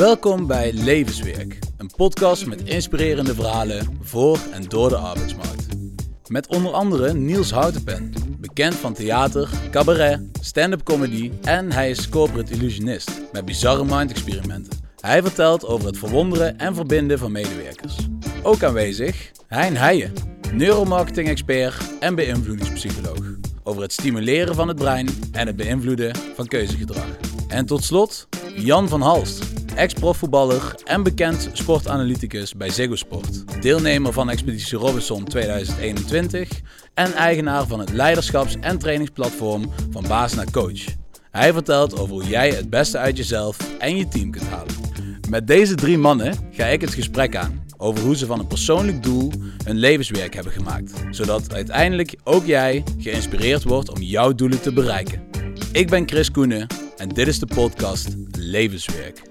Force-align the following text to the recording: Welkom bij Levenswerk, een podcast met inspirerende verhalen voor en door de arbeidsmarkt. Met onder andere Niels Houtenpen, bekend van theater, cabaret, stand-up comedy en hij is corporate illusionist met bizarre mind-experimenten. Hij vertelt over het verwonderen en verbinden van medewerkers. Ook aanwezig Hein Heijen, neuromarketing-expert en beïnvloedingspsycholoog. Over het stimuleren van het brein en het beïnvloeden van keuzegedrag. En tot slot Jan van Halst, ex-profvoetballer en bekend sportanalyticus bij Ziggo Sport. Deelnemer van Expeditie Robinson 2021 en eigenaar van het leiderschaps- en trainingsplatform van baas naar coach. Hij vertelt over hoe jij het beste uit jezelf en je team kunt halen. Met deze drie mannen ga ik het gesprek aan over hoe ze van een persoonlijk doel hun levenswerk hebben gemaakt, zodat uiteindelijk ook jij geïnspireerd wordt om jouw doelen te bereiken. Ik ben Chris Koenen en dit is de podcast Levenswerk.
Welkom 0.00 0.46
bij 0.46 0.72
Levenswerk, 0.72 1.58
een 1.76 1.90
podcast 1.96 2.46
met 2.46 2.62
inspirerende 2.62 3.34
verhalen 3.34 3.98
voor 4.02 4.38
en 4.52 4.62
door 4.62 4.88
de 4.88 4.96
arbeidsmarkt. 4.96 5.66
Met 6.28 6.46
onder 6.46 6.72
andere 6.72 7.14
Niels 7.14 7.50
Houtenpen, 7.50 8.12
bekend 8.38 8.74
van 8.74 8.92
theater, 8.92 9.48
cabaret, 9.70 10.20
stand-up 10.40 10.82
comedy 10.82 11.30
en 11.42 11.72
hij 11.72 11.90
is 11.90 12.08
corporate 12.08 12.52
illusionist 12.52 13.10
met 13.32 13.44
bizarre 13.44 13.84
mind-experimenten. 13.84 14.78
Hij 15.00 15.22
vertelt 15.22 15.66
over 15.66 15.86
het 15.86 15.98
verwonderen 15.98 16.58
en 16.58 16.74
verbinden 16.74 17.18
van 17.18 17.32
medewerkers. 17.32 17.96
Ook 18.42 18.62
aanwezig 18.62 19.30
Hein 19.46 19.76
Heijen, 19.76 20.12
neuromarketing-expert 20.52 21.98
en 21.98 22.14
beïnvloedingspsycholoog. 22.14 23.24
Over 23.62 23.82
het 23.82 23.92
stimuleren 23.92 24.54
van 24.54 24.68
het 24.68 24.76
brein 24.76 25.08
en 25.32 25.46
het 25.46 25.56
beïnvloeden 25.56 26.16
van 26.34 26.46
keuzegedrag. 26.46 27.08
En 27.48 27.66
tot 27.66 27.84
slot 27.84 28.28
Jan 28.54 28.88
van 28.88 29.00
Halst, 29.00 29.59
ex-profvoetballer 29.74 30.74
en 30.84 31.02
bekend 31.02 31.50
sportanalyticus 31.52 32.54
bij 32.54 32.68
Ziggo 32.68 32.94
Sport. 32.94 33.62
Deelnemer 33.62 34.12
van 34.12 34.30
Expeditie 34.30 34.78
Robinson 34.78 35.24
2021 35.24 36.48
en 36.94 37.12
eigenaar 37.12 37.66
van 37.66 37.80
het 37.80 37.92
leiderschaps- 37.92 38.56
en 38.60 38.78
trainingsplatform 38.78 39.70
van 39.90 40.04
baas 40.08 40.34
naar 40.34 40.50
coach. 40.50 40.84
Hij 41.30 41.52
vertelt 41.52 41.98
over 41.98 42.14
hoe 42.14 42.26
jij 42.26 42.50
het 42.50 42.70
beste 42.70 42.98
uit 42.98 43.16
jezelf 43.16 43.78
en 43.78 43.96
je 43.96 44.08
team 44.08 44.30
kunt 44.30 44.48
halen. 44.48 44.74
Met 45.28 45.46
deze 45.46 45.74
drie 45.74 45.98
mannen 45.98 46.34
ga 46.50 46.64
ik 46.64 46.80
het 46.80 46.94
gesprek 46.94 47.36
aan 47.36 47.64
over 47.76 48.04
hoe 48.04 48.16
ze 48.16 48.26
van 48.26 48.38
een 48.38 48.46
persoonlijk 48.46 49.02
doel 49.02 49.32
hun 49.64 49.78
levenswerk 49.78 50.34
hebben 50.34 50.52
gemaakt, 50.52 50.92
zodat 51.10 51.54
uiteindelijk 51.54 52.14
ook 52.24 52.46
jij 52.46 52.84
geïnspireerd 52.98 53.64
wordt 53.64 53.90
om 53.90 54.02
jouw 54.02 54.34
doelen 54.34 54.60
te 54.60 54.72
bereiken. 54.72 55.22
Ik 55.72 55.90
ben 55.90 56.08
Chris 56.08 56.30
Koenen 56.30 56.66
en 56.96 57.08
dit 57.08 57.26
is 57.26 57.38
de 57.38 57.46
podcast 57.46 58.08
Levenswerk. 58.38 59.22